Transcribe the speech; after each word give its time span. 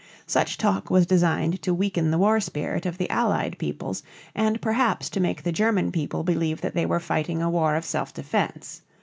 Such 0.25 0.57
talk 0.57 0.89
was 0.89 1.05
designed 1.05 1.61
to 1.61 1.75
weaken 1.75 2.09
the 2.09 2.17
war 2.17 2.39
spirit 2.39 2.87
of 2.87 2.97
the 2.97 3.07
Allied 3.11 3.55
peoples, 3.59 4.01
and 4.33 4.59
perhaps 4.59 5.11
to 5.11 5.19
make 5.19 5.43
the 5.43 5.51
German 5.51 5.91
people 5.91 6.23
believe 6.23 6.59
that 6.61 6.73
they 6.73 6.87
were 6.87 6.99
fighting 6.99 7.39
a 7.39 7.51
war 7.51 7.75
of 7.75 7.85
self 7.85 8.11
defense. 8.11 8.81